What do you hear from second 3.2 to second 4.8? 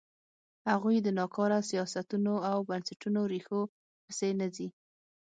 ریښو پسې نه ځي.